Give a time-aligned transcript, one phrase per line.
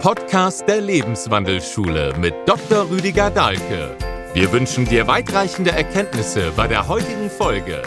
[0.00, 2.88] Podcast der Lebenswandelschule mit Dr.
[2.88, 3.94] Rüdiger Dahlke.
[4.32, 7.82] Wir wünschen dir weitreichende Erkenntnisse bei der heutigen Folge.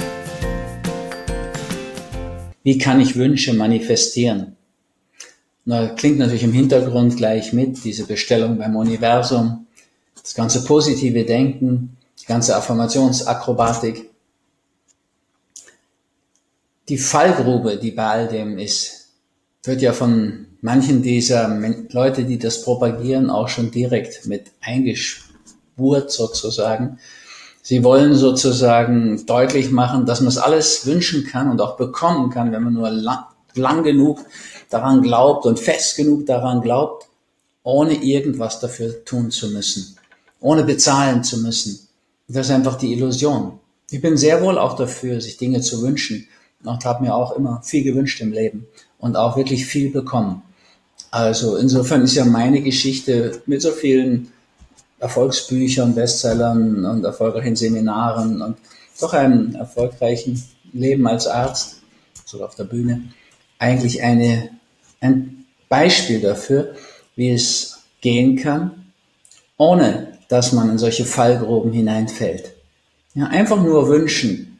[2.61, 4.55] Wie kann ich Wünsche manifestieren?
[5.65, 9.65] Na, klingt natürlich im Hintergrund gleich mit, diese Bestellung beim Universum,
[10.21, 14.11] das ganze positive Denken, die ganze Affirmationsakrobatik.
[16.89, 19.09] Die Fallgrube, die bei all dem ist,
[19.63, 21.59] wird ja von manchen dieser
[21.91, 26.99] Leute, die das propagieren, auch schon direkt mit eingespurt sozusagen.
[27.61, 32.53] Sie wollen sozusagen deutlich machen, dass man es alles wünschen kann und auch bekommen kann,
[32.53, 34.21] wenn man nur lang, lang genug
[34.69, 37.07] daran glaubt und fest genug daran glaubt,
[37.63, 39.97] ohne irgendwas dafür tun zu müssen,
[40.39, 41.87] ohne bezahlen zu müssen.
[42.29, 43.59] Das ist einfach die Illusion.
[43.91, 46.25] Ich bin sehr wohl auch dafür, sich Dinge zu wünschen
[46.63, 48.65] und habe mir auch immer viel gewünscht im Leben
[48.97, 50.41] und auch wirklich viel bekommen.
[51.13, 54.31] Also insofern ist ja meine Geschichte mit so vielen
[54.97, 58.57] Erfolgsbüchern, Bestsellern und erfolgreichen Seminaren und
[58.99, 61.81] doch einem erfolgreichen Leben als Arzt,
[62.25, 63.03] sogar auf der Bühne,
[63.59, 64.49] eigentlich eine,
[65.01, 66.73] ein Beispiel dafür,
[67.15, 68.71] wie es gehen kann,
[69.57, 72.55] ohne dass man in solche Fallgruben hineinfällt.
[73.13, 74.57] Ja, einfach nur wünschen,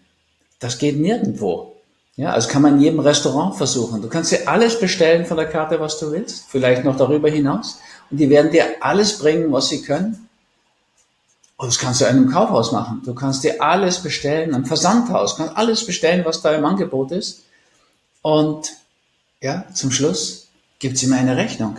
[0.59, 1.72] das geht nirgendwo.
[2.15, 4.01] Ja, also kann man in jedem Restaurant versuchen.
[4.01, 7.79] Du kannst dir alles bestellen von der Karte, was du willst, vielleicht noch darüber hinaus.
[8.11, 10.29] Und die werden dir alles bringen, was sie können.
[11.57, 13.01] Und das kannst du in einem Kaufhaus machen.
[13.03, 17.43] Du kannst dir alles bestellen, ein Versandhaus, kannst alles bestellen, was da im Angebot ist.
[18.21, 18.73] Und
[19.41, 21.77] ja, zum Schluss gibt's immer eine Rechnung.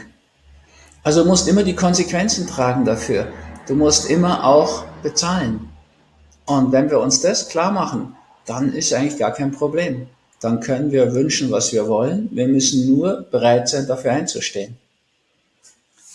[1.04, 3.28] Also du musst immer die Konsequenzen tragen dafür.
[3.68, 5.68] Du musst immer auch bezahlen.
[6.44, 10.08] Und wenn wir uns das klar machen, dann ist eigentlich gar kein Problem
[10.44, 12.28] dann können wir wünschen, was wir wollen.
[12.32, 14.76] Wir müssen nur bereit sein, dafür einzustehen.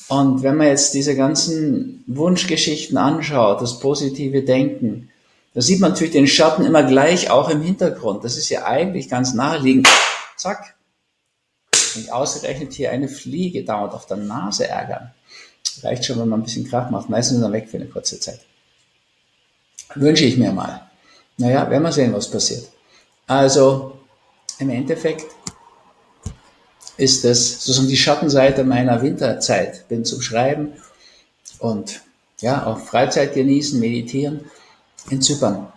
[0.07, 5.09] Und wenn man jetzt diese ganzen Wunschgeschichten anschaut, das positive Denken,
[5.53, 8.23] da sieht man natürlich den Schatten immer gleich auch im Hintergrund.
[8.23, 9.87] Das ist ja eigentlich ganz naheliegend.
[10.37, 10.75] Zack.
[11.95, 15.11] Und ausgerechnet hier eine Fliege dauert auf der Nase ärgern.
[15.83, 17.09] Reicht schon, wenn man ein bisschen Krach macht.
[17.09, 18.39] Meistens ist er weg für eine kurze Zeit.
[19.95, 20.89] Wünsche ich mir mal.
[21.37, 22.67] Naja, werden wir sehen, was passiert.
[23.27, 23.98] Also,
[24.59, 25.25] im Endeffekt
[26.97, 29.87] ist das sozusagen die Schattenseite meiner Winterzeit.
[29.87, 30.73] Bin zum Schreiben
[31.59, 32.01] und
[32.41, 34.41] ja, auch Freizeit genießen, meditieren
[35.09, 35.71] in Zypern.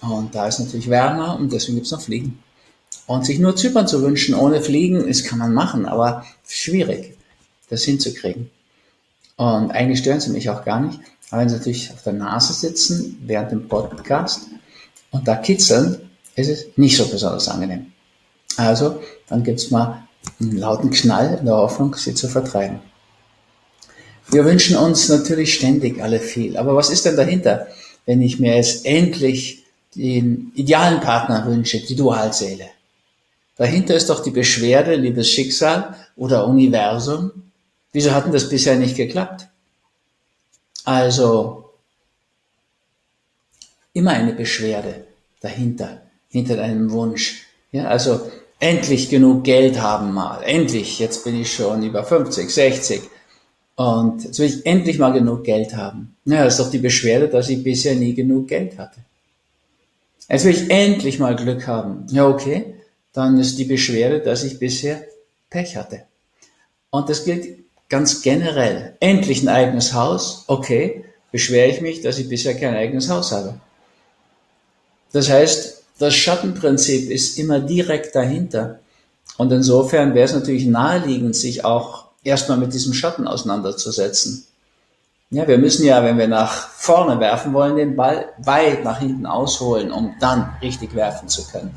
[0.00, 2.42] Und da ist natürlich wärmer und deswegen gibt es noch Fliegen.
[3.06, 7.16] Und sich nur Zypern zu wünschen ohne Fliegen, das kann man machen, aber schwierig,
[7.70, 8.50] das hinzukriegen.
[9.36, 11.00] Und eigentlich stören sie mich auch gar nicht.
[11.30, 14.42] Aber wenn sie natürlich auf der Nase sitzen während dem Podcast
[15.10, 17.92] und da kitzeln, ist es nicht so besonders angenehm.
[18.58, 20.02] Also, dann gibt's mal
[20.40, 22.80] einen lauten Knall in der Hoffnung, sie zu vertreiben.
[24.30, 26.56] Wir wünschen uns natürlich ständig alle viel.
[26.56, 27.68] Aber was ist denn dahinter,
[28.04, 29.64] wenn ich mir jetzt endlich
[29.94, 32.66] den idealen Partner wünsche, die Dualseele?
[33.56, 37.30] Dahinter ist doch die Beschwerde, liebes Schicksal oder Universum.
[37.92, 39.46] Wieso hat denn das bisher nicht geklappt?
[40.84, 41.70] Also,
[43.92, 45.06] immer eine Beschwerde
[45.40, 47.46] dahinter, hinter deinem Wunsch.
[47.70, 48.30] Ja, also
[48.60, 50.42] endlich genug Geld haben mal.
[50.42, 53.02] Endlich, jetzt bin ich schon über 50, 60.
[53.76, 56.16] Und jetzt will ich endlich mal genug Geld haben.
[56.24, 59.00] Ja, das ist doch die Beschwerde, dass ich bisher nie genug Geld hatte.
[60.28, 62.06] Jetzt will ich endlich mal Glück haben.
[62.10, 62.74] Ja, okay.
[63.12, 65.04] Dann ist die Beschwerde, dass ich bisher
[65.48, 66.02] Pech hatte.
[66.90, 67.58] Und das gilt
[67.88, 68.96] ganz generell.
[69.00, 70.44] Endlich ein eigenes Haus.
[70.48, 71.04] Okay.
[71.30, 73.60] Beschwere ich mich, dass ich bisher kein eigenes Haus habe.
[75.12, 78.78] Das heißt, das Schattenprinzip ist immer direkt dahinter.
[79.36, 84.44] Und insofern wäre es natürlich naheliegend, sich auch erstmal mit diesem Schatten auseinanderzusetzen.
[85.30, 89.26] Ja, wir müssen ja, wenn wir nach vorne werfen wollen, den Ball weit nach hinten
[89.26, 91.74] ausholen, um dann richtig werfen zu können.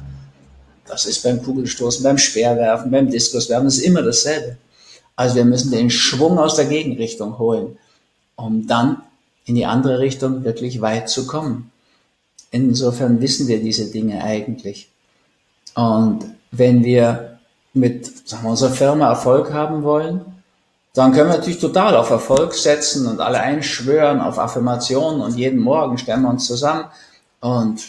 [0.88, 4.58] Das ist beim Kugelstoßen, beim Speerwerfen, beim Diskuswerfen, das ist immer dasselbe.
[5.16, 7.78] Also wir müssen den Schwung aus der Gegenrichtung holen,
[8.36, 9.04] um dann
[9.46, 11.72] in die andere Richtung wirklich weit zu kommen.
[12.52, 14.90] Insofern wissen wir diese Dinge eigentlich.
[15.76, 17.40] Und wenn wir
[17.74, 20.26] mit sagen wir, unserer Firma Erfolg haben wollen,
[20.94, 25.60] dann können wir natürlich total auf Erfolg setzen und alle einschwören auf Affirmationen und jeden
[25.60, 26.86] Morgen stellen wir uns zusammen
[27.40, 27.82] und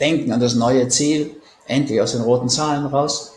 [0.00, 1.36] denken an das neue Ziel,
[1.66, 3.32] endlich aus den roten Zahlen raus.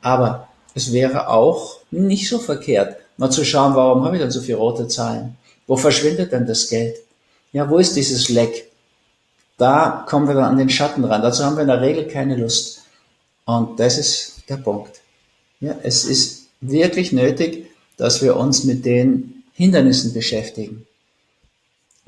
[0.00, 4.40] Aber es wäre auch nicht so verkehrt, mal zu schauen, warum habe ich denn so
[4.40, 5.36] viele rote Zahlen?
[5.66, 6.96] Wo verschwindet denn das Geld?
[7.52, 8.70] Ja, wo ist dieses Leck?
[9.56, 11.22] Da kommen wir dann an den Schatten ran.
[11.22, 12.82] Dazu haben wir in der Regel keine Lust.
[13.44, 15.00] Und das ist der Punkt.
[15.60, 20.86] Ja, es ist wirklich nötig, dass wir uns mit den Hindernissen beschäftigen.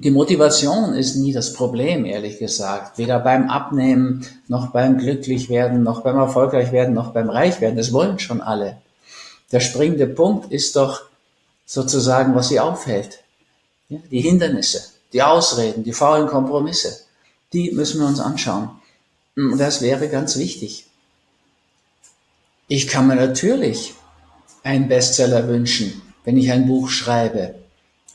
[0.01, 2.99] Die Motivation ist nie das Problem, ehrlich gesagt.
[2.99, 7.77] Weder beim Abnehmen, noch beim Glücklichwerden, noch beim Erfolgreichwerden, noch beim Reichwerden.
[7.77, 8.77] Das wollen schon alle.
[9.51, 11.03] Der springende Punkt ist doch
[11.67, 13.25] sozusagen, was sie aufhält.
[13.89, 17.08] Die Hindernisse, die Ausreden, die faulen Kompromisse.
[17.53, 18.71] Die müssen wir uns anschauen.
[19.37, 20.87] Und das wäre ganz wichtig.
[22.67, 23.95] Ich kann mir natürlich
[24.63, 27.55] einen Bestseller wünschen, wenn ich ein Buch schreibe.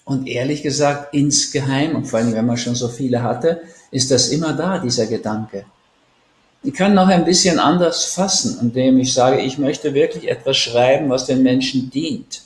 [0.06, 4.30] Und ehrlich gesagt, insgeheim, und vor allem, wenn man schon so viele hatte, ist das
[4.30, 5.66] immer da, dieser Gedanke.
[6.62, 11.10] Ich kann noch ein bisschen anders fassen, indem ich sage, ich möchte wirklich etwas schreiben,
[11.10, 12.42] was den Menschen dient.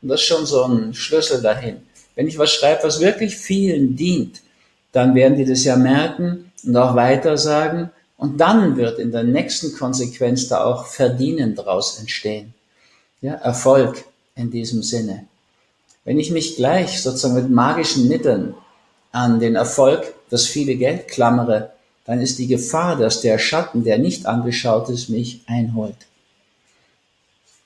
[0.00, 1.82] Und das ist schon so ein Schlüssel dahin.
[2.14, 4.42] Wenn ich was schreibe, was wirklich vielen dient,
[4.92, 7.90] dann werden die das ja merken und auch weiter sagen.
[8.16, 12.54] Und dann wird in der nächsten Konsequenz da auch Verdienen daraus entstehen.
[13.20, 14.04] Ja, Erfolg
[14.34, 15.26] in diesem Sinne.
[16.04, 18.54] Wenn ich mich gleich sozusagen mit magischen Mitteln
[19.12, 21.72] an den Erfolg, das viele Geld klammere,
[22.04, 25.96] dann ist die Gefahr, dass der Schatten, der nicht angeschaut ist, mich einholt.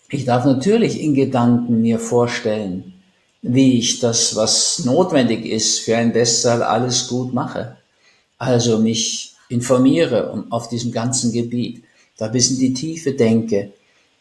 [0.09, 2.94] Ich darf natürlich in Gedanken mir vorstellen,
[3.47, 7.77] wie ich das, was notwendig ist für ein Bestseller, alles gut mache.
[8.39, 11.85] Also mich informiere auf diesem ganzen Gebiet,
[12.17, 13.73] da bis in die Tiefe denke,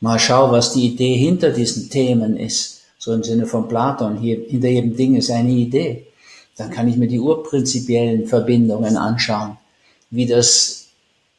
[0.01, 4.45] mal schau, was die Idee hinter diesen Themen ist so im Sinne von Platon, hier
[4.47, 6.07] hinter jedem Ding ist eine Idee.
[6.55, 9.57] Dann kann ich mir die urprinzipiellen Verbindungen anschauen,
[10.09, 10.85] wie das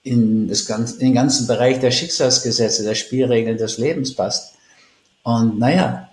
[0.03, 4.57] in, das ganze, in den ganzen Bereich der Schicksalsgesetze, der Spielregeln des Lebens passt.
[5.23, 6.11] Und naja,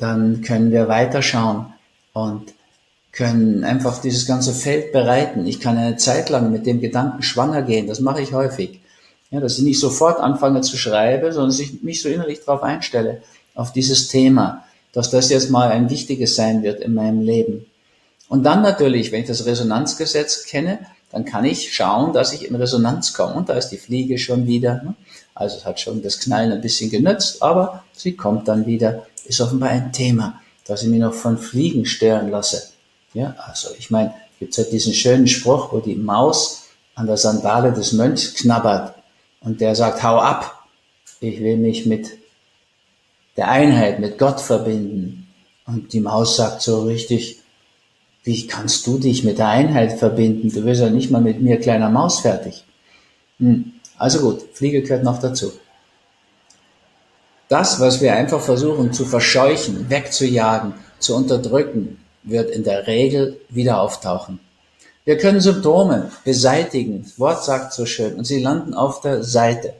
[0.00, 1.66] dann können wir weiterschauen
[2.12, 2.52] und
[3.12, 5.46] können einfach dieses ganze Feld bereiten.
[5.46, 8.80] Ich kann eine Zeit lang mit dem Gedanken schwanger gehen, das mache ich häufig.
[9.30, 12.64] Ja, dass ich nicht sofort anfange zu schreiben, sondern dass ich mich so innerlich darauf
[12.64, 13.22] einstelle,
[13.54, 17.66] auf dieses Thema dass das jetzt mal ein wichtiges sein wird in meinem Leben.
[18.28, 20.78] Und dann natürlich, wenn ich das Resonanzgesetz kenne,
[21.10, 23.34] dann kann ich schauen, dass ich in Resonanz komme.
[23.34, 24.82] Und da ist die Fliege schon wieder.
[24.84, 24.94] Ne?
[25.34, 29.06] Also es hat schon das Knallen ein bisschen genützt, aber sie kommt dann wieder.
[29.30, 32.72] Ist offenbar ein Thema, dass ich mich noch von Fliegen stören lasse.
[33.14, 36.64] Ja, also ich meine, gibt es ja diesen schönen Spruch, wo die Maus
[36.96, 38.96] an der Sandale des Mönchs knabbert
[39.40, 40.66] und der sagt, hau ab,
[41.20, 42.08] ich will mich mit
[43.36, 45.28] der Einheit mit Gott verbinden.
[45.64, 47.38] Und die Maus sagt so richtig,
[48.24, 50.50] wie kannst du dich mit der Einheit verbinden?
[50.50, 52.64] Du wirst ja nicht mal mit mir kleiner Maus fertig.
[53.38, 53.74] Hm.
[53.96, 55.52] Also gut, Fliege gehört noch dazu.
[57.50, 63.80] Das, was wir einfach versuchen zu verscheuchen, wegzujagen, zu unterdrücken, wird in der Regel wieder
[63.80, 64.38] auftauchen.
[65.04, 69.74] Wir können Symptome beseitigen, Wort sagt so schön, und sie landen auf der Seite.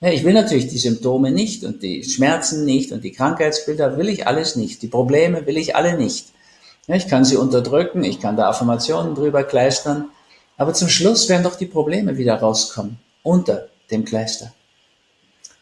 [0.00, 4.08] Ja, ich will natürlich die Symptome nicht und die Schmerzen nicht und die Krankheitsbilder will
[4.08, 4.82] ich alles nicht.
[4.82, 6.30] Die Probleme will ich alle nicht.
[6.88, 10.06] Ja, ich kann sie unterdrücken, ich kann da Affirmationen drüber kleistern,
[10.56, 14.52] aber zum Schluss werden doch die Probleme wieder rauskommen unter dem Kleister.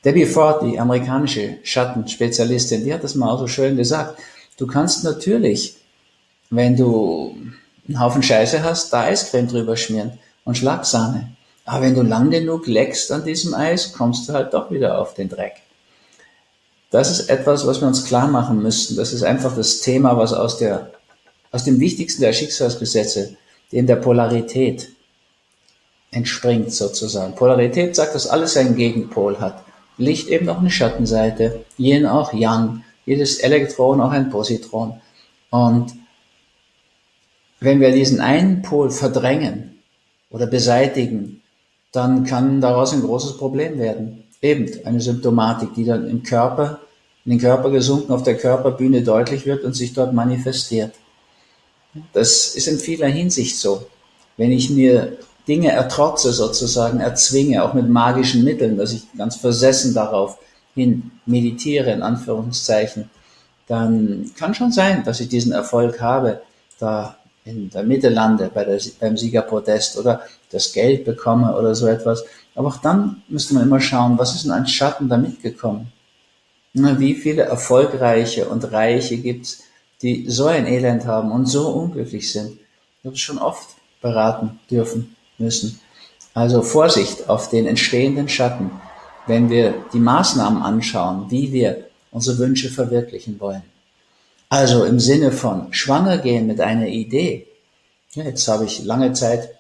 [0.05, 4.19] Debbie Ford, die amerikanische Schattenspezialistin, die hat das mal so schön gesagt.
[4.57, 5.77] Du kannst natürlich,
[6.49, 7.37] wenn du
[7.87, 11.33] einen Haufen Scheiße hast, da Eiscreme drüber schmieren und Schlagsahne.
[11.65, 15.15] Aber wenn du lang genug leckst an diesem Eis, kommst du halt doch wieder auf
[15.15, 15.55] den Dreck.
[16.91, 18.97] Das ist etwas, was wir uns klar machen müssten.
[18.97, 20.91] Das ist einfach das Thema, was aus der,
[21.53, 23.37] aus dem wichtigsten der Schicksalsgesetze,
[23.71, 24.89] dem der Polarität
[26.11, 27.37] entspringt sozusagen.
[27.37, 29.63] Polarität sagt, dass alles einen Gegenpol hat.
[30.01, 35.01] Licht eben auch eine Schattenseite, Yin auch Yang, jedes Elektron auch ein Positron.
[35.51, 35.95] Und
[37.61, 39.79] wenn wir diesen einen Pol verdrängen
[40.31, 41.43] oder beseitigen,
[41.93, 44.25] dann kann daraus ein großes Problem werden.
[44.41, 46.81] Eben eine Symptomatik, die dann im Körper,
[47.25, 50.95] in den Körper gesunken auf der Körperbühne deutlich wird und sich dort manifestiert.
[52.13, 53.87] Das ist in vieler Hinsicht so.
[54.37, 55.19] Wenn ich mir
[55.51, 60.39] Dinge ertrotze, sozusagen erzwinge, auch mit magischen Mitteln, dass ich ganz versessen darauf
[60.77, 63.11] hin meditiere, in Anführungszeichen,
[63.67, 66.43] dann kann schon sein, dass ich diesen Erfolg habe,
[66.79, 70.21] da in der Mitte lande bei der, beim Siegerprotest oder
[70.53, 72.25] das Geld bekomme oder so etwas.
[72.55, 75.93] Aber auch dann müsste man immer schauen, was ist denn ein Schatten da mitgekommen?
[76.75, 79.65] Wie viele Erfolgreiche und Reiche gibt's,
[80.01, 82.53] die so ein Elend haben und so unglücklich sind?
[82.53, 85.81] Ich habe es schon oft beraten dürfen müssen.
[86.35, 88.71] Also Vorsicht auf den entstehenden Schatten,
[89.27, 93.63] wenn wir die Maßnahmen anschauen, wie wir unsere Wünsche verwirklichen wollen.
[94.49, 97.47] Also im Sinne von schwanger gehen mit einer Idee.
[98.13, 99.51] Jetzt habe ich lange Zeit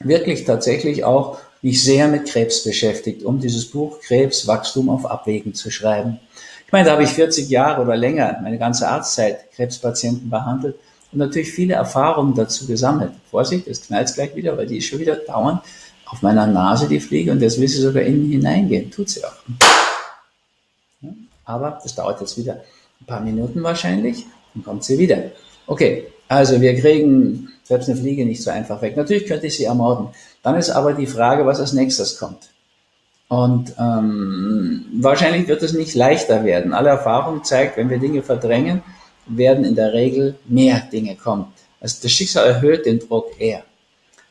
[0.00, 5.54] wirklich tatsächlich auch mich sehr mit Krebs beschäftigt, um dieses Buch Krebs, Wachstum auf Abwägen
[5.54, 6.20] zu schreiben.
[6.66, 10.76] Ich meine, da habe ich 40 Jahre oder länger, meine ganze Arztzeit, Krebspatienten behandelt
[11.12, 13.12] und natürlich viele Erfahrungen dazu gesammelt.
[13.30, 15.62] Vorsicht, es knallt gleich wieder, weil die ist schon wieder dauernd
[16.06, 18.90] auf meiner Nase, die Fliege, und jetzt will sie sogar innen hineingehen.
[18.90, 19.32] Tut sie auch.
[21.44, 22.60] Aber das dauert jetzt wieder
[23.00, 25.18] ein paar Minuten wahrscheinlich, dann kommt sie wieder.
[25.66, 28.96] Okay, also wir kriegen selbst eine Fliege nicht so einfach weg.
[28.96, 30.08] Natürlich könnte ich sie ermorden.
[30.42, 32.50] Dann ist aber die Frage, was als nächstes kommt.
[33.28, 36.72] Und ähm, wahrscheinlich wird es nicht leichter werden.
[36.72, 38.82] Alle Erfahrung zeigt, wenn wir Dinge verdrängen,
[39.28, 41.46] werden in der Regel mehr Dinge kommen.
[41.80, 43.62] Also das Schicksal erhöht den Druck eher.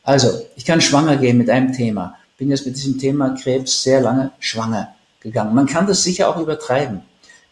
[0.02, 2.16] Also, ich kann schwanger gehen mit einem Thema.
[2.38, 5.54] Bin jetzt mit diesem Thema Krebs sehr lange schwanger gegangen.
[5.54, 7.02] Man kann das sicher auch übertreiben.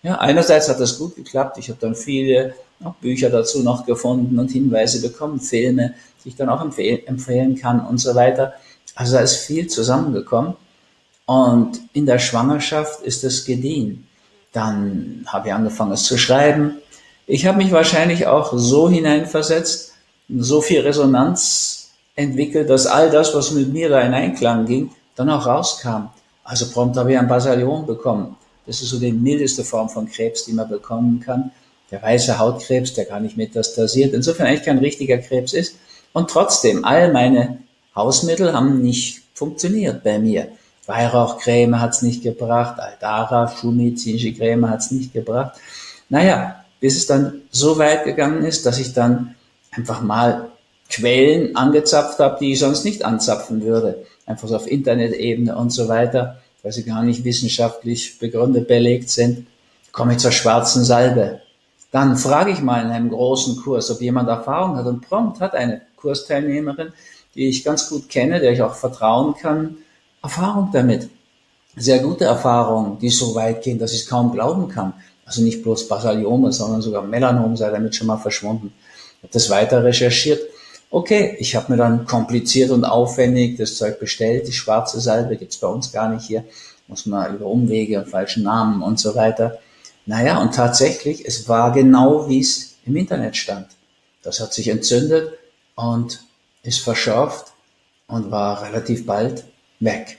[0.02, 1.58] Ja, einerseits hat das gut geklappt.
[1.58, 2.54] Ich habe dann viele
[3.00, 7.98] Bücher dazu noch gefunden und Hinweise bekommen, Filme, die ich dann auch empfehlen kann und
[7.98, 8.54] so weiter.
[8.94, 10.54] Also da ist viel zusammengekommen.
[11.26, 14.06] Und in der Schwangerschaft ist es gediehen.
[14.52, 16.78] Dann habe ich angefangen, es zu schreiben.
[17.26, 19.94] Ich habe mich wahrscheinlich auch so hineinversetzt,
[20.28, 25.30] so viel Resonanz entwickelt, dass all das, was mit mir da in Einklang ging, dann
[25.30, 26.08] auch rauskam.
[26.44, 28.36] Also prompt habe ich ein Basalion bekommen.
[28.66, 31.50] Das ist so die mildeste Form von Krebs, die man bekommen kann.
[31.90, 34.14] Der weiße Hautkrebs, der gar nicht metastasiert.
[34.14, 35.76] Insofern eigentlich kein richtiger Krebs ist.
[36.12, 37.58] Und trotzdem, all meine
[37.94, 40.48] Hausmittel haben nicht funktioniert bei mir.
[40.86, 45.58] Weihrauchcreme hat's nicht gebracht, Aldara, schulmedizinische Creme hat's nicht gebracht.
[46.08, 49.34] Naja, bis es dann so weit gegangen ist, dass ich dann
[49.70, 50.50] einfach mal
[50.88, 54.04] Quellen angezapft habe, die ich sonst nicht anzapfen würde.
[54.24, 59.46] Einfach so auf Internet-Ebene und so weiter, weil sie gar nicht wissenschaftlich begründet belegt sind.
[59.92, 61.40] Komme ich zur schwarzen Salbe.
[61.90, 64.86] Dann frage ich mal in einem großen Kurs, ob jemand Erfahrung hat.
[64.86, 66.92] Und prompt hat eine Kursteilnehmerin,
[67.34, 69.76] die ich ganz gut kenne, der ich auch vertrauen kann,
[70.22, 71.08] Erfahrung damit.
[71.76, 74.94] Sehr gute Erfahrung, die so weit gehen, dass ich es kaum glauben kann.
[75.26, 78.72] Also nicht bloß Basaliome, sondern sogar Melanom sei damit schon mal verschwunden.
[79.18, 80.40] Ich habe das weiter recherchiert.
[80.88, 84.46] Okay, ich habe mir dann kompliziert und aufwendig das Zeug bestellt.
[84.46, 86.44] Die schwarze Salbe gibt's bei uns gar nicht hier.
[86.86, 89.58] Muss man über Umwege, falschen Namen und so weiter.
[90.06, 93.66] Naja, und tatsächlich, es war genau wie es im Internet stand.
[94.22, 95.32] Das hat sich entzündet
[95.74, 96.20] und
[96.62, 97.52] ist verschärft
[98.06, 99.44] und war relativ bald
[99.80, 100.18] weg.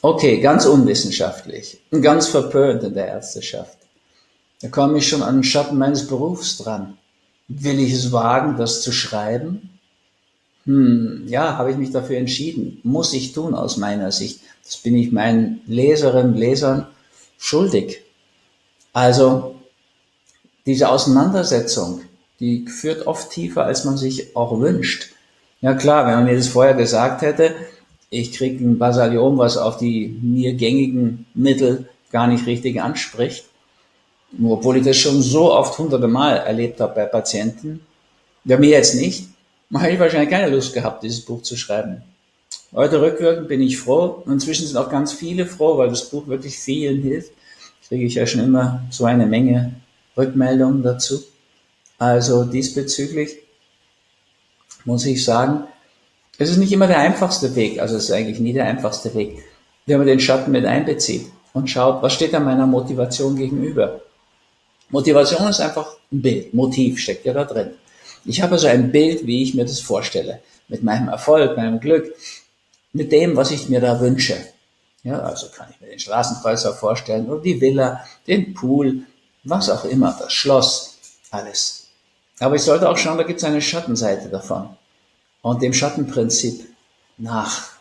[0.00, 3.77] Okay, ganz unwissenschaftlich und ganz verpönt in der Ärzteschaft.
[4.60, 6.98] Da komme ich schon an den Schatten meines Berufs dran.
[7.48, 9.70] Will ich es wagen, das zu schreiben?
[10.64, 12.80] Hm, ja, habe ich mich dafür entschieden.
[12.82, 14.40] Muss ich tun aus meiner Sicht.
[14.64, 16.86] Das bin ich meinen Leserinnen Lesern
[17.38, 18.02] schuldig.
[18.92, 19.54] Also,
[20.66, 22.02] diese Auseinandersetzung,
[22.40, 25.12] die führt oft tiefer, als man sich auch wünscht.
[25.60, 27.54] Ja klar, wenn man mir das vorher gesagt hätte,
[28.10, 33.44] ich kriege ein Basaliom, was auf die mir gängigen Mittel gar nicht richtig anspricht.
[34.42, 37.80] Obwohl ich das schon so oft hunderte Mal erlebt habe bei Patienten.
[38.44, 39.28] Ja, mir jetzt nicht.
[39.72, 42.02] Hätte ich wahrscheinlich keine Lust gehabt, dieses Buch zu schreiben.
[42.72, 44.22] Heute rückwirkend bin ich froh.
[44.26, 47.32] Inzwischen sind auch ganz viele froh, weil das Buch wirklich vielen hilft.
[47.88, 49.72] Kriege ich ja schon immer so eine Menge
[50.16, 51.22] Rückmeldungen dazu.
[51.98, 53.38] Also diesbezüglich
[54.84, 55.64] muss ich sagen,
[56.38, 59.42] es ist nicht immer der einfachste Weg, also es ist eigentlich nie der einfachste Weg,
[59.86, 64.02] wenn man den Schatten mit einbezieht und schaut, was steht da meiner Motivation gegenüber.
[64.90, 67.70] Motivation ist einfach ein Bild, Motiv steckt ja da drin.
[68.24, 72.14] Ich habe also ein Bild, wie ich mir das vorstelle, mit meinem Erfolg, meinem Glück,
[72.92, 74.36] mit dem, was ich mir da wünsche.
[75.04, 79.02] Ja, also kann ich mir den Straßenkreuzer vorstellen oder die Villa, den Pool,
[79.44, 80.98] was auch immer, das Schloss,
[81.30, 81.88] alles.
[82.40, 84.70] Aber ich sollte auch schauen, da gibt es eine Schattenseite davon
[85.42, 86.66] und dem Schattenprinzip
[87.16, 87.72] nachfühlen,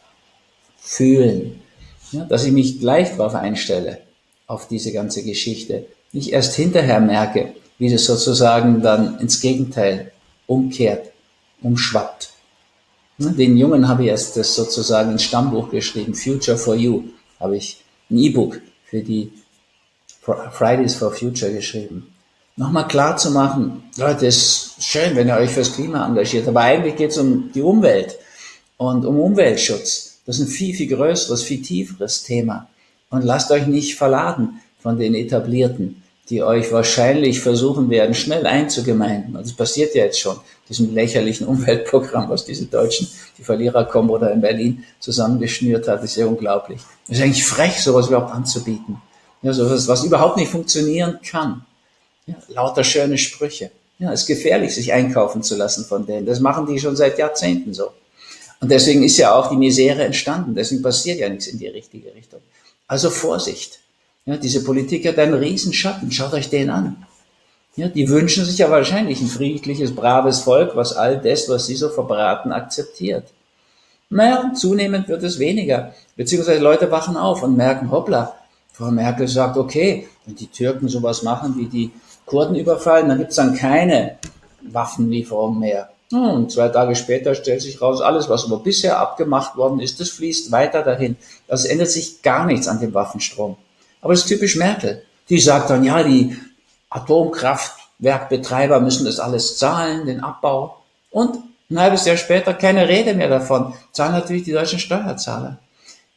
[2.12, 4.02] ja, dass ich mich gleich darauf einstelle,
[4.48, 5.86] auf diese ganze Geschichte.
[6.12, 10.12] Nicht erst hinterher merke, wie das sozusagen dann ins Gegenteil
[10.46, 11.12] umkehrt,
[11.62, 12.32] umschwappt.
[13.18, 17.04] Den Jungen habe ich erst das sozusagen ins Stammbuch geschrieben, Future for You,
[17.40, 19.32] habe ich ein E-Book für die
[20.52, 22.14] Fridays for Future geschrieben
[22.58, 26.62] nochmal klar zu machen, Leute, es ist schön, wenn ihr euch fürs Klima engagiert, aber
[26.62, 28.18] eigentlich geht es um die Umwelt
[28.76, 30.20] und um Umweltschutz.
[30.26, 32.68] Das ist ein viel, viel größeres, viel tieferes Thema.
[33.10, 39.36] Und lasst euch nicht verladen von den Etablierten, die euch wahrscheinlich versuchen werden, schnell einzugemeinden.
[39.36, 43.08] Und das passiert ja jetzt schon, diesem lächerlichen Umweltprogramm, was diese Deutschen,
[43.38, 46.82] die Verliererkombo da in Berlin zusammengeschnürt hat, ist ja unglaublich.
[47.08, 49.02] Es ist eigentlich frech, sowas überhaupt anzubieten.
[49.42, 51.66] Ja, sowas, was überhaupt nicht funktionieren kann.
[52.26, 53.72] Ja, lauter schöne Sprüche.
[54.00, 56.26] Ja, es ist gefährlich, sich einkaufen zu lassen von denen.
[56.26, 57.92] Das machen die schon seit Jahrzehnten so.
[58.60, 60.56] Und deswegen ist ja auch die Misere entstanden.
[60.56, 62.42] Deswegen passiert ja nichts in die richtige Richtung.
[62.88, 63.80] Also Vorsicht.
[64.28, 66.12] Ja, diese Politik hat einen riesen Schatten.
[66.12, 66.98] Schaut euch den an.
[67.78, 71.76] Ja, die wünschen sich ja wahrscheinlich ein friedliches, braves Volk, was all das, was sie
[71.76, 73.24] so verbraten, akzeptiert.
[74.10, 75.94] Naja, zunehmend wird es weniger.
[76.18, 78.34] Beziehungsweise Leute wachen auf und merken, hoppla,
[78.74, 81.92] Frau Merkel sagt, okay, wenn die Türken sowas machen, wie die
[82.26, 84.18] Kurden überfallen, dann gibt's dann keine
[84.62, 85.90] Waffenlieferung mehr.
[86.12, 90.10] Und zwei Tage später stellt sich raus, alles, was aber bisher abgemacht worden ist, das
[90.10, 91.16] fließt weiter dahin.
[91.48, 93.56] Das ändert sich gar nichts an dem Waffenstrom.
[94.08, 95.04] Aber das ist typisch Merkel.
[95.28, 96.38] Die sagt dann, ja, die
[96.90, 100.78] Atomkraftwerkbetreiber müssen das alles zahlen, den Abbau.
[101.12, 101.38] Und
[101.70, 103.74] ein halbes Jahr später keine Rede mehr davon.
[103.92, 105.58] Zahlen natürlich die deutschen Steuerzahler.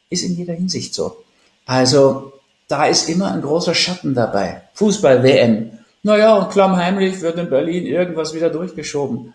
[0.09, 1.17] Ist in jeder Hinsicht so.
[1.65, 2.31] Also,
[2.69, 4.61] da ist immer ein großer Schatten dabei.
[4.75, 5.71] Fußball-WM.
[6.03, 9.33] Naja, und klammheimlich wird in Berlin irgendwas wieder durchgeschoben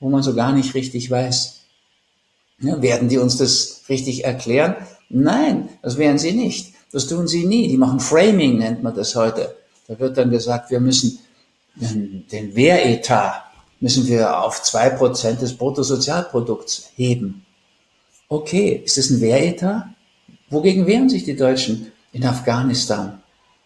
[0.00, 1.60] wo man so gar nicht richtig weiß.
[2.60, 4.76] Ja, werden die uns das richtig erklären?
[5.08, 6.74] Nein, das werden sie nicht.
[6.92, 7.68] Das tun sie nie.
[7.68, 9.56] Die machen Framing, nennt man das heute.
[9.88, 11.18] Da wird dann gesagt, wir müssen
[11.78, 13.42] den Wehretat
[13.80, 17.44] müssen wir auf zwei Prozent des Bruttosozialprodukts heben.
[18.28, 19.84] Okay, ist das ein Wehretat?
[20.48, 23.22] Wogegen wehren sich die Deutschen in Afghanistan?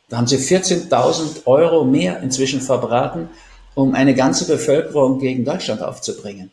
[0.08, 3.28] Da haben sie 14.000 Euro mehr inzwischen verbraten
[3.74, 6.50] um eine ganze Bevölkerung gegen Deutschland aufzubringen.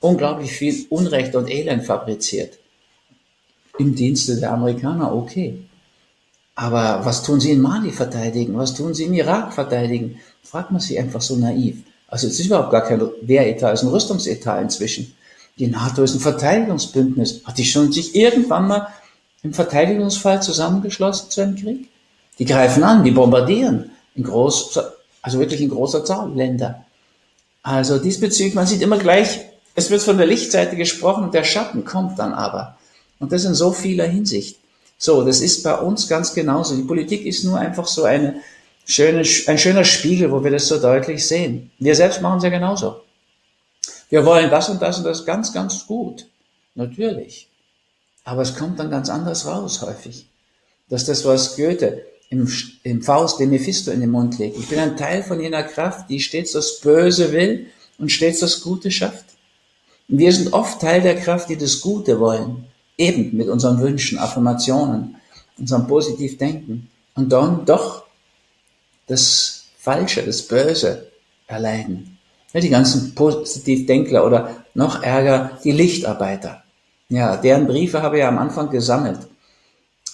[0.00, 2.58] Unglaublich viel Unrecht und Elend fabriziert.
[3.78, 5.64] Im Dienste der Amerikaner, okay.
[6.54, 8.56] Aber was tun sie in Mali verteidigen?
[8.56, 10.20] Was tun sie im Irak verteidigen?
[10.42, 11.78] Fragt man sich einfach so naiv.
[12.08, 15.14] Also es ist überhaupt gar kein Wehretat, es ist ein Rüstungsetat inzwischen.
[15.58, 17.42] Die NATO ist ein Verteidigungsbündnis.
[17.44, 18.88] Hat die schon sich irgendwann mal
[19.42, 21.88] im Verteidigungsfall zusammengeschlossen zu einem Krieg?
[22.38, 24.78] Die greifen an, die bombardieren in groß,
[25.22, 26.84] also wirklich in großer Zahl Länder.
[27.62, 29.40] Also diesbezüglich, man sieht immer gleich,
[29.74, 32.76] es wird von der Lichtseite gesprochen der Schatten kommt dann aber.
[33.20, 34.58] Und das in so vieler Hinsicht.
[35.04, 36.76] So, das ist bei uns ganz genauso.
[36.76, 38.36] Die Politik ist nur einfach so eine
[38.84, 41.72] schöne, ein schöner Spiegel, wo wir das so deutlich sehen.
[41.80, 43.00] Wir selbst machen es ja genauso.
[44.10, 46.28] Wir wollen das und das und das ganz, ganz gut.
[46.76, 47.48] Natürlich.
[48.22, 50.28] Aber es kommt dann ganz anders raus häufig.
[50.88, 52.48] Das ist das, was Goethe im,
[52.84, 54.56] im Faust den Mephisto in den Mund legt.
[54.56, 57.66] Ich bin ein Teil von jener Kraft, die stets das Böse will
[57.98, 59.24] und stets das Gute schafft.
[60.08, 62.66] Und wir sind oft Teil der Kraft, die das Gute wollen,
[63.02, 65.16] eben mit unseren Wünschen, Affirmationen,
[65.58, 68.04] unserem Positivdenken und dann doch
[69.06, 71.08] das Falsche, das Böse
[71.46, 72.18] erleiden.
[72.52, 76.62] Ja, die ganzen Positivdenkler oder noch ärger die Lichtarbeiter.
[77.08, 79.18] Ja, deren Briefe habe ich ja am Anfang gesammelt.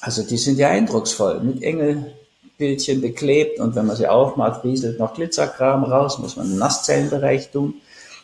[0.01, 5.15] Also die sind ja eindrucksvoll, mit Engelbildchen beklebt und wenn man sie aufmacht, rieselt noch
[5.15, 7.75] Glitzerkram raus, muss man im Nasszellenbereich tun.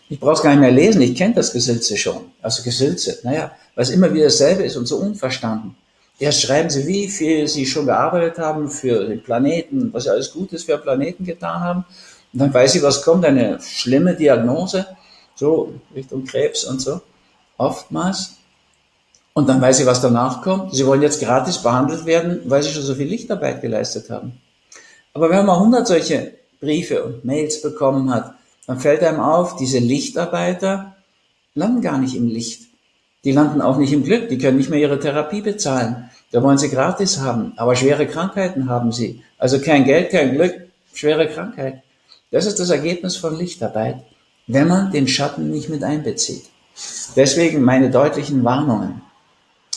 [0.09, 2.33] Ich brauche es gar nicht mehr lesen, ich kenne das Gesülze schon.
[2.43, 5.77] Also Gesülze, naja, es immer wieder dasselbe ist und so unverstanden.
[6.19, 10.33] Erst schreiben sie, wie viel sie schon gearbeitet haben für den Planeten, was sie alles
[10.33, 11.85] Gutes für den Planeten getan haben.
[12.33, 14.87] Und dann weiß ich, was kommt, eine schlimme Diagnose,
[15.35, 17.01] so Richtung Krebs und so.
[17.57, 18.35] Oftmals
[19.35, 20.75] und dann weiß sie, was danach kommt.
[20.75, 24.41] Sie wollen jetzt gratis behandelt werden, weil sie schon so viel Lichtarbeit geleistet haben.
[25.13, 28.35] Aber wenn man 100 solche Briefe und Mails bekommen hat,
[28.67, 30.97] dann fällt einem auf, diese Lichtarbeiter
[31.55, 32.63] landen gar nicht im Licht.
[33.25, 34.29] Die landen auch nicht im Glück.
[34.29, 36.11] Die können nicht mehr ihre Therapie bezahlen.
[36.31, 37.53] Da wollen sie gratis haben.
[37.57, 39.23] Aber schwere Krankheiten haben sie.
[39.39, 40.55] Also kein Geld, kein Glück,
[40.93, 41.83] schwere Krankheit.
[42.31, 44.03] Das ist das Ergebnis von Lichtarbeit,
[44.47, 46.45] wenn man den Schatten nicht mit einbezieht.
[47.15, 49.03] Deswegen meine deutlichen Warnungen.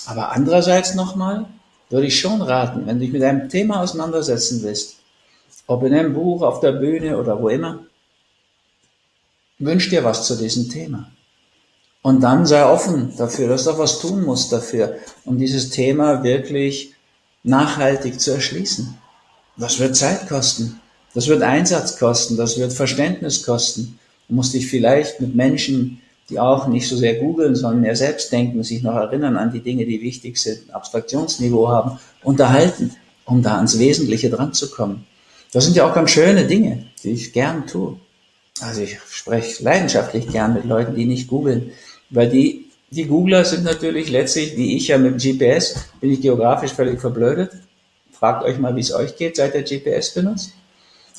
[0.07, 1.45] Aber andererseits nochmal,
[1.89, 4.97] würde ich schon raten, wenn du dich mit einem Thema auseinandersetzen willst,
[5.67, 7.79] ob in einem Buch, auf der Bühne oder wo immer,
[9.59, 11.11] wünsch dir was zu diesem Thema.
[12.01, 16.23] Und dann sei offen dafür, dass du auch was tun musst dafür, um dieses Thema
[16.23, 16.93] wirklich
[17.43, 18.97] nachhaltig zu erschließen.
[19.57, 20.79] Das wird Zeit kosten.
[21.13, 22.37] Das wird Einsatz kosten.
[22.37, 23.99] Das wird Verständnis kosten.
[24.27, 28.31] Du musst dich vielleicht mit Menschen die auch nicht so sehr googeln, sondern mehr selbst
[28.31, 32.91] denken, sich noch erinnern an die Dinge, die wichtig sind, Abstraktionsniveau haben, unterhalten,
[33.25, 35.05] um da ans Wesentliche dran zu kommen.
[35.53, 37.97] Das sind ja auch ganz schöne Dinge, die ich gern tue.
[38.61, 41.71] Also ich spreche leidenschaftlich gern mit Leuten, die nicht googeln,
[42.09, 46.21] weil die, die Googler sind natürlich letztlich, wie ich ja mit dem GPS, bin ich
[46.21, 47.51] geografisch völlig verblödet.
[48.11, 50.53] Fragt euch mal, wie es euch geht, seit der GPS benutzt.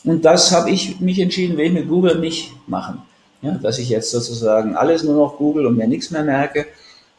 [0.05, 3.03] Und das habe ich mich entschieden, will ich mit Google nicht machen.
[3.41, 6.67] Ja, dass ich jetzt sozusagen alles nur noch google und mir nichts mehr merke,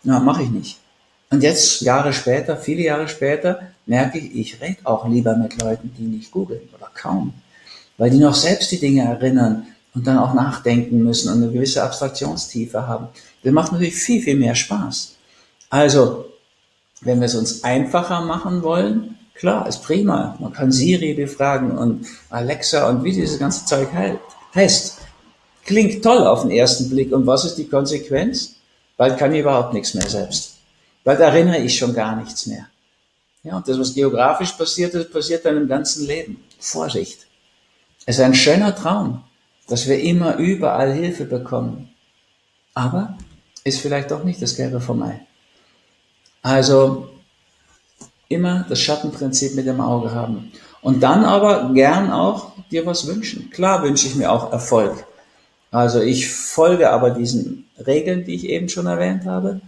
[0.03, 0.77] na, mache ich nicht.
[1.29, 5.93] Und jetzt, Jahre später, viele Jahre später, merke ich, ich rede auch lieber mit Leuten,
[5.97, 7.33] die nicht googeln oder kaum.
[7.97, 11.83] Weil die noch selbst die Dinge erinnern und dann auch nachdenken müssen und eine gewisse
[11.83, 13.07] Abstraktionstiefe haben.
[13.43, 15.15] Das macht natürlich viel, viel mehr Spaß.
[15.69, 16.25] Also,
[17.01, 20.35] wenn wir es uns einfacher machen wollen, Klar, ist prima.
[20.39, 23.87] Man kann Siri befragen und Alexa und wie dieses ganze Zeug
[24.53, 24.97] heißt.
[25.65, 27.13] Klingt toll auf den ersten Blick.
[27.13, 28.55] Und was ist die Konsequenz?
[28.97, 30.57] Bald kann ich überhaupt nichts mehr selbst.
[31.05, 32.67] Bald erinnere ich schon gar nichts mehr.
[33.43, 36.43] Ja, und das, was geografisch passiert ist, passiert dann im ganzen Leben.
[36.59, 37.25] Vorsicht.
[38.05, 39.23] Es ist ein schöner Traum,
[39.69, 41.89] dass wir immer überall Hilfe bekommen.
[42.73, 43.17] Aber
[43.63, 45.21] ist vielleicht doch nicht das Gelbe vom Ei.
[46.41, 47.09] Also
[48.27, 50.51] immer das Schattenprinzip mit dem Auge haben.
[50.81, 53.49] Und dann aber gern auch dir was wünschen.
[53.49, 55.05] Klar wünsche ich mir auch Erfolg.
[55.71, 59.61] Also ich folge aber diesen Regeln, die ich eben schon erwähnt habe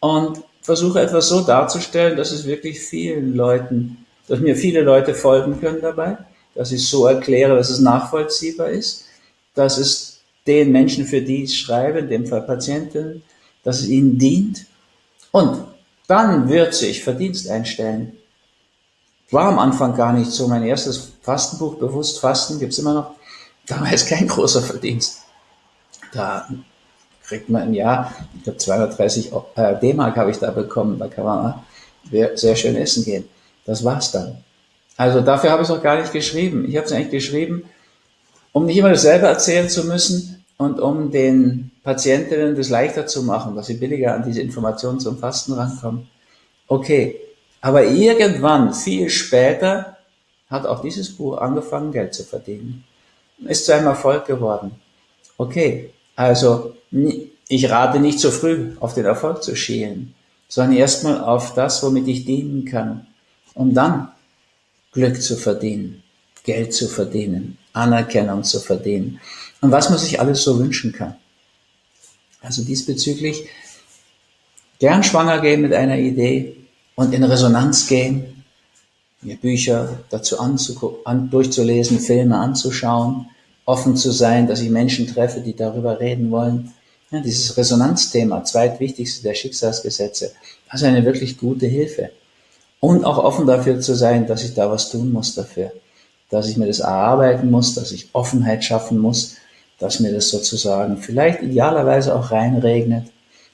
[0.00, 5.60] und versuche etwas so darzustellen, dass es wirklich vielen Leuten, dass mir viele Leute folgen
[5.60, 6.18] können dabei,
[6.54, 9.04] dass ich es so erkläre, dass es nachvollziehbar ist,
[9.58, 13.22] dass es den Menschen, für die ich schreibe, in dem Fall Patienten,
[13.64, 14.66] dass es ihnen dient
[15.32, 15.64] und
[16.06, 18.16] dann wird sich Verdienst einstellen.
[19.30, 20.48] War am Anfang gar nicht so.
[20.48, 23.10] Mein erstes Fastenbuch, Bewusst Fasten, gibt's immer noch.
[23.66, 25.18] Da war es kein großer Verdienst.
[26.14, 26.48] Da
[27.22, 31.24] kriegt man im Jahr, ich glaube 230 äh, D-Mark habe ich da bekommen, da kann
[31.24, 31.62] man
[32.34, 33.28] sehr schön essen gehen.
[33.66, 34.38] Das war's dann.
[34.96, 36.64] Also dafür habe ich es auch gar nicht geschrieben.
[36.66, 37.64] Ich habe es eigentlich geschrieben,
[38.52, 43.54] um nicht immer dasselbe erzählen zu müssen und um den Patientinnen das leichter zu machen,
[43.56, 46.08] dass sie billiger an diese Informationen zum Fasten rankommen.
[46.66, 47.16] Okay,
[47.60, 49.96] aber irgendwann, viel später,
[50.50, 52.84] hat auch dieses Buch angefangen, Geld zu verdienen.
[53.46, 54.72] Ist zu einem Erfolg geworden.
[55.36, 56.74] Okay, also
[57.48, 60.14] ich rate nicht so früh auf den Erfolg zu schielen,
[60.48, 63.06] sondern erstmal auf das, womit ich dienen kann,
[63.54, 64.10] um dann
[64.92, 66.02] Glück zu verdienen,
[66.44, 69.20] Geld zu verdienen, Anerkennung zu verdienen
[69.60, 71.16] und was man sich alles so wünschen kann.
[72.40, 73.46] Also diesbezüglich
[74.78, 76.56] gern schwanger gehen mit einer Idee
[76.94, 78.44] und in Resonanz gehen,
[79.20, 83.26] mir Bücher dazu an, durchzulesen, Filme anzuschauen,
[83.64, 86.72] offen zu sein, dass ich Menschen treffe, die darüber reden wollen.
[87.10, 90.32] Ja, dieses Resonanzthema, zweitwichtigste der Schicksalsgesetze,
[90.70, 92.10] das ist eine wirklich gute Hilfe.
[92.80, 95.72] Und auch offen dafür zu sein, dass ich da was tun muss dafür,
[96.30, 99.36] dass ich mir das erarbeiten muss, dass ich Offenheit schaffen muss,
[99.78, 103.06] dass mir das sozusagen vielleicht idealerweise auch reinregnet.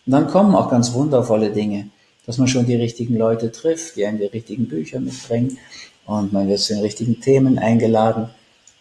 [0.06, 1.88] Und dann kommen auch ganz wundervolle Dinge,
[2.26, 5.58] dass man schon die richtigen Leute trifft, die einem die richtigen Bücher mitbringen
[6.06, 8.28] und man wird zu den richtigen Themen eingeladen.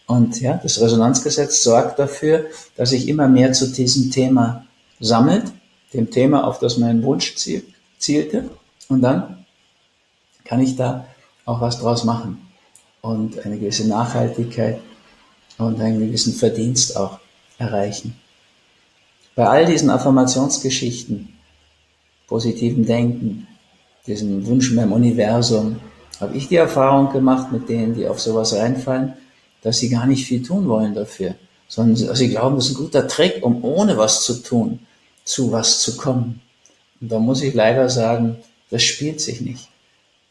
[0.07, 4.65] Und ja, das Resonanzgesetz sorgt dafür, dass sich immer mehr zu diesem Thema
[4.99, 5.45] sammelt,
[5.93, 8.49] dem Thema, auf das mein Wunsch zielte.
[8.89, 9.45] Und dann
[10.43, 11.05] kann ich da
[11.45, 12.52] auch was draus machen
[13.03, 14.79] und eine gewisse Nachhaltigkeit
[15.57, 17.19] und einen gewissen Verdienst auch
[17.57, 18.15] erreichen.
[19.35, 21.33] Bei all diesen Affirmationsgeschichten,
[22.27, 23.47] positiven Denken,
[24.07, 25.81] diesen Wünschen beim Universum,
[26.21, 29.13] habe ich die Erfahrung gemacht mit denen, die auf sowas reinfallen,
[29.61, 31.35] dass sie gar nicht viel tun wollen dafür,
[31.67, 34.79] sondern sie glauben, das ist ein guter Trick, um ohne was zu tun,
[35.25, 36.41] zu was zu kommen.
[37.01, 38.37] Und da muss ich leider sagen,
[38.69, 39.67] das spielt sich nicht.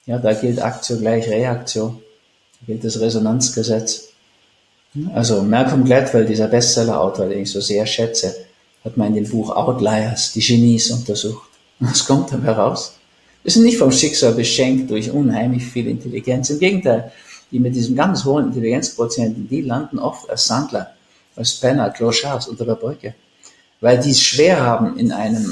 [0.06, 2.00] Ja, da gilt Aktio gleich Reaktion,
[2.66, 4.08] gilt das Resonanzgesetz.
[5.14, 8.34] Also Malcolm Gladwell, dieser Bestseller-Autor, den ich so sehr schätze,
[8.84, 11.48] hat mal in dem Buch Outliers die Genies untersucht.
[11.80, 12.94] Was kommt dabei raus?
[13.42, 16.50] Wir sind nicht vom Schicksal beschenkt durch unheimlich viel Intelligenz.
[16.50, 17.10] Im Gegenteil,
[17.50, 20.94] die mit diesem ganz hohen Intelligenzquotienten, die landen oft als Sandler,
[21.34, 23.14] als Penner, Clochards unter der Brücke.
[23.80, 25.44] Weil die es schwer haben in einem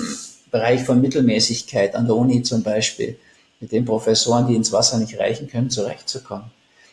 [0.50, 3.16] Bereich von Mittelmäßigkeit, an der Uni zum Beispiel,
[3.60, 6.50] mit den Professoren, die ins Wasser nicht reichen können, zurechtzukommen.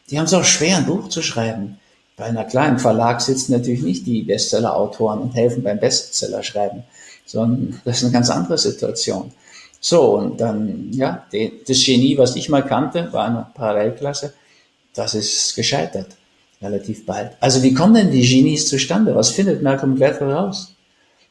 [0.09, 1.79] Die haben es auch schwer, ein Buch zu schreiben.
[2.15, 6.83] Bei einer kleinen Verlag sitzen natürlich nicht die Bestseller-Autoren und helfen beim Bestseller schreiben,
[7.25, 9.31] sondern das ist eine ganz andere Situation.
[9.79, 14.33] So, und dann, ja, die, das Genie, was ich mal kannte, war eine Parallelklasse,
[14.95, 16.07] das ist gescheitert,
[16.61, 17.33] relativ bald.
[17.39, 19.13] Also wie kommen denn die Genies zustande?
[19.13, 20.73] Was findet Malcolm Gladwell raus?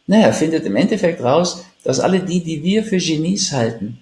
[0.06, 4.00] Naja, er findet im Endeffekt raus, dass alle die, die wir für Genies halten,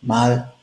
[0.00, 0.54] mal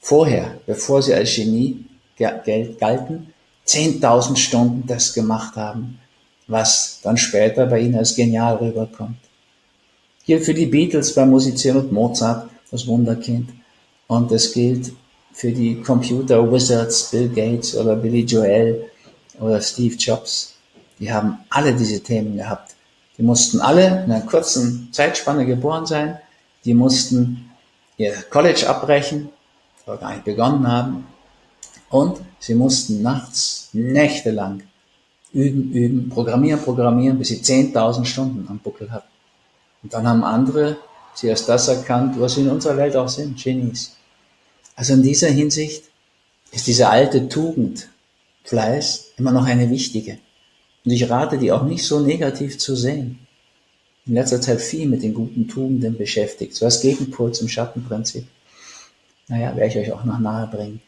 [0.00, 3.32] vorher, bevor sie als Genie galten,
[3.66, 5.98] 10.000 Stunden das gemacht haben,
[6.46, 9.16] was dann später bei ihnen als genial rüberkommt.
[10.22, 13.50] Hier für die Beatles beim Musizieren und Mozart, das Wunderkind.
[14.06, 14.92] Und das gilt
[15.32, 18.90] für die Computer Wizards, Bill Gates oder Billy Joel
[19.40, 20.54] oder Steve Jobs.
[20.98, 22.74] Die haben alle diese Themen gehabt.
[23.18, 26.18] Die mussten alle in einer kurzen Zeitspanne geboren sein.
[26.64, 27.50] Die mussten
[27.96, 29.28] ihr College abbrechen
[29.86, 31.06] oder gar nicht begonnen haben.
[31.90, 34.62] Und sie mussten nachts, nächtelang
[35.32, 39.08] üben, üben, programmieren, programmieren, bis sie 10.000 Stunden am Buckel hatten.
[39.82, 40.76] Und dann haben andere
[41.14, 43.96] sie als das erkannt, was sie in unserer Welt auch sind, Genies.
[44.76, 45.84] Also in dieser Hinsicht
[46.50, 47.88] ist diese alte Tugend,
[48.44, 50.18] Fleiß, immer noch eine wichtige.
[50.84, 53.20] Und ich rate die auch nicht so negativ zu sehen.
[54.06, 58.26] In letzter Zeit viel mit den guten Tugenden beschäftigt, so als Gegenpol zum Schattenprinzip.
[59.28, 60.82] Naja, werde ich euch auch noch nahe bringen.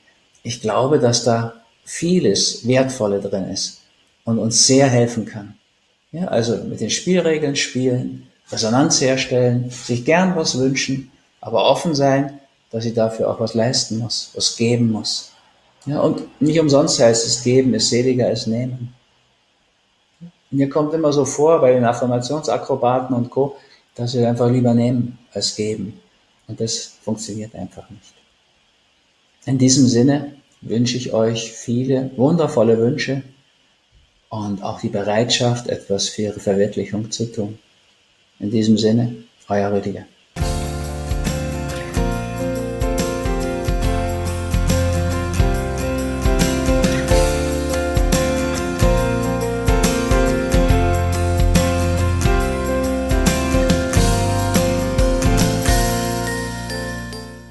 [0.47, 1.55] Ich glaube, dass da
[1.85, 3.81] vieles Wertvolle drin ist
[4.25, 5.57] und uns sehr helfen kann.
[6.13, 12.39] Ja, also mit den Spielregeln spielen, Resonanz herstellen, sich gern was wünschen, aber offen sein,
[12.71, 15.33] dass ich dafür auch was leisten muss, was geben muss.
[15.85, 18.95] Ja, und nicht umsonst heißt es, geben ist seliger als nehmen.
[20.53, 23.57] Mir kommt immer so vor bei den Affirmationsakrobaten und Co.,
[23.97, 26.01] dass sie einfach lieber nehmen als geben.
[26.47, 28.15] Und das funktioniert einfach nicht.
[29.47, 33.23] In diesem Sinne wünsche ich euch viele wundervolle Wünsche
[34.29, 37.59] und auch die Bereitschaft, etwas für ihre Verwirklichung zu tun.
[38.41, 39.15] In diesem Sinne,
[39.49, 40.05] euer Rüdiger.